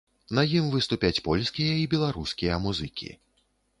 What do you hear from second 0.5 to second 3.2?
ім выступяць польскія і беларускія музыкі.